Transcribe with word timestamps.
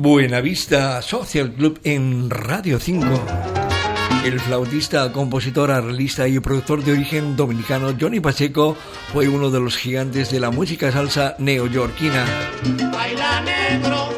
Buenavista 0.00 1.02
Social 1.02 1.52
Club 1.54 1.80
en 1.82 2.30
Radio 2.30 2.78
5. 2.78 3.04
El 4.24 4.38
flautista, 4.38 5.10
compositor, 5.10 5.72
arreglista 5.72 6.28
y 6.28 6.38
productor 6.38 6.84
de 6.84 6.92
origen 6.92 7.34
dominicano 7.34 7.92
Johnny 8.00 8.20
Pacheco 8.20 8.76
fue 9.12 9.28
uno 9.28 9.50
de 9.50 9.58
los 9.58 9.76
gigantes 9.76 10.30
de 10.30 10.38
la 10.38 10.52
música 10.52 10.92
salsa 10.92 11.34
neoyorquina. 11.40 12.24
Baila 12.92 13.40
negro, 13.40 14.08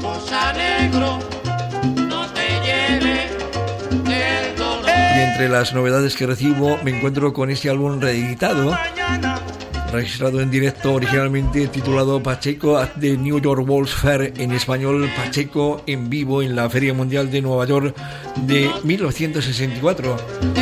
cosa 0.00 0.52
negro, 0.54 1.20
no 2.08 2.26
te 2.32 2.48
lleve 2.66 3.28
el 4.48 4.56
dolor. 4.56 4.90
Y 5.16 5.20
entre 5.20 5.48
las 5.48 5.72
novedades 5.74 6.16
que 6.16 6.26
recibo 6.26 6.76
me 6.82 6.90
encuentro 6.90 7.32
con 7.32 7.50
este 7.50 7.70
álbum 7.70 8.00
reeditado 8.00 8.72
Mañana, 8.72 9.40
registrado 9.92 10.40
en 10.40 10.50
directo 10.50 10.94
originalmente 10.94 11.66
titulado 11.68 12.22
Pacheco 12.22 12.76
at 12.76 12.90
the 13.00 13.16
New 13.16 13.40
York 13.40 13.68
World's 13.68 13.94
Fair, 13.94 14.32
en 14.36 14.52
español 14.52 15.10
Pacheco 15.16 15.82
en 15.86 16.10
vivo 16.10 16.42
en 16.42 16.54
la 16.54 16.68
Feria 16.68 16.94
Mundial 16.94 17.30
de 17.30 17.42
Nueva 17.42 17.66
York 17.66 17.94
de 18.36 18.70
1964. 18.84 20.16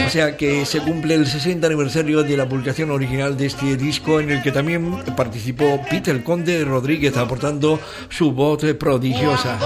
O 0.07 0.11
sea 0.11 0.37
que 0.37 0.65
se 0.65 0.81
cumple 0.81 1.15
el 1.15 1.27
60 1.27 1.67
aniversario 1.67 2.23
de 2.23 2.37
la 2.37 2.49
publicación 2.49 2.91
original 2.91 3.37
de 3.37 3.47
este 3.47 3.77
disco 3.77 4.21
en 4.21 4.31
el 4.31 4.43
que 4.43 4.53
también 4.53 5.05
participó 5.17 5.81
Peter 5.91 6.23
Conde 6.23 6.65
Rodríguez 6.65 7.17
aportando 7.17 7.81
su 8.09 8.33
voz 8.33 8.63
prodigiosa. 8.79 9.59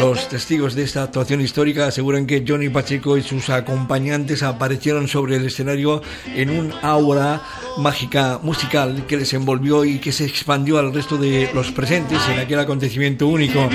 Los 0.00 0.28
testigos 0.28 0.74
de 0.74 0.84
esta 0.84 1.02
actuación 1.02 1.40
histórica 1.40 1.86
aseguran 1.86 2.26
que 2.26 2.44
Johnny 2.46 2.68
Pacheco 2.68 3.16
y 3.16 3.22
sus 3.22 3.50
acompañantes 3.50 4.42
aparecieron 4.42 5.08
sobre 5.08 5.36
el 5.36 5.46
escenario 5.46 6.02
en 6.34 6.50
un 6.50 6.72
aura 6.82 7.42
mágica 7.78 8.38
musical 8.42 9.04
que 9.08 9.16
les 9.16 9.32
envolvió 9.34 9.84
y 9.84 9.98
que 9.98 10.12
se 10.12 10.24
expandió 10.24 10.78
al 10.78 10.94
resto 10.94 11.16
de 11.16 11.50
los 11.52 11.72
presentes 11.72 12.20
en 12.28 12.38
aquel 12.38 12.60
acontecimiento 12.60 13.26
único. 13.26 13.68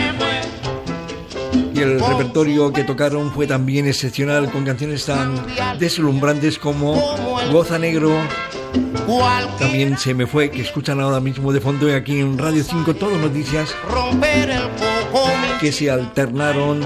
Y 1.74 1.80
el 1.80 2.00
repertorio 2.00 2.72
que 2.72 2.84
tocaron 2.84 3.32
fue 3.34 3.46
también 3.46 3.88
excepcional 3.88 4.50
con 4.50 4.64
canciones 4.64 5.06
tan 5.06 5.46
deslumbrantes 5.78 6.58
como 6.58 6.94
Goza 7.52 7.78
Negro, 7.78 8.16
también 9.60 9.98
Se 9.98 10.14
me 10.14 10.26
fue, 10.26 10.50
que 10.50 10.62
escuchan 10.62 11.00
ahora 11.00 11.20
mismo 11.20 11.52
de 11.52 11.60
fondo 11.60 11.94
aquí 11.94 12.20
en 12.20 12.38
Radio 12.38 12.64
5 12.64 12.96
Todo 12.96 13.18
Noticias 13.18 13.76
romper 13.90 14.50
el 14.50 14.93
que 15.60 15.72
se 15.72 15.90
alternaron 15.90 16.82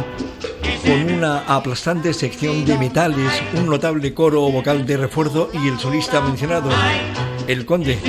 con 0.86 1.14
una 1.14 1.40
aplastante 1.48 2.14
sección 2.14 2.66
de 2.66 2.78
metales, 2.78 3.32
un 3.56 3.68
notable 3.68 4.14
coro 4.14 4.42
vocal 4.50 4.86
de 4.86 4.98
refuerzo 4.98 5.50
y 5.54 5.68
el 5.68 5.80
solista 5.80 6.22
mencionado, 6.22 6.70
el 7.48 7.66
conde, 7.66 8.00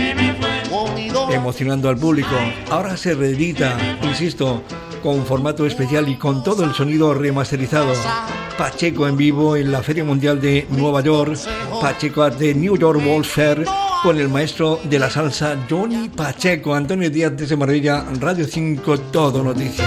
emocionando 1.30 1.88
al 1.88 1.96
público. 1.96 2.36
Ahora 2.70 2.96
se 2.96 3.14
reedita, 3.14 3.76
insisto, 4.02 4.62
con 5.02 5.24
formato 5.24 5.66
especial 5.66 6.08
y 6.08 6.16
con 6.16 6.42
todo 6.42 6.64
el 6.64 6.74
sonido 6.74 7.14
remasterizado. 7.14 7.92
Pacheco 8.56 9.06
en 9.06 9.16
vivo 9.16 9.56
en 9.56 9.70
la 9.70 9.82
Feria 9.82 10.04
Mundial 10.04 10.40
de 10.40 10.66
Nueva 10.70 11.00
York, 11.02 11.38
Pacheco 11.80 12.30
the 12.32 12.54
New 12.54 12.76
York 12.76 13.00
World's 13.04 13.28
Fair, 13.28 13.64
con 14.02 14.18
el 14.18 14.28
maestro 14.28 14.80
de 14.84 14.98
la 14.98 15.10
salsa 15.10 15.56
Johnny 15.68 16.08
Pacheco, 16.08 16.74
Antonio 16.74 17.10
Díaz 17.10 17.36
de 17.36 17.56
Maravilla, 17.56 18.04
Radio 18.20 18.46
5, 18.46 18.98
Todo 19.12 19.42
Noticias. 19.42 19.86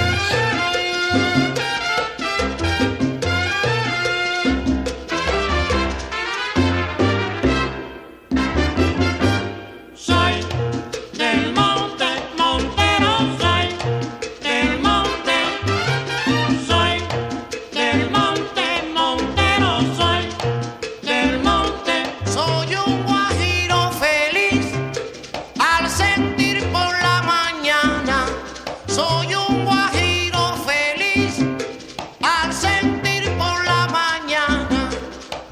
Al 31.21 32.49
sentir 32.51 33.29
por 33.37 33.63
la 33.63 33.85
mañana 33.91 34.89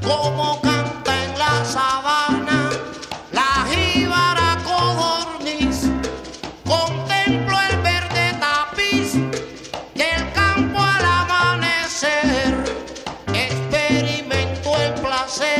cómo 0.01 0.59
canta 0.61 1.25
en 1.25 1.37
la 1.37 1.63
sabana 1.63 2.71
la 3.31 3.67
jibaracoornis, 3.69 5.91
contemplo 6.65 7.55
el 7.69 7.77
verde 7.83 8.33
tapiz 8.39 9.13
y 9.93 10.01
el 10.01 10.33
campo 10.33 10.79
al 10.79 11.05
amanecer 11.05 12.63
experimento 13.31 14.75
el 14.75 14.95
placer. 14.95 15.58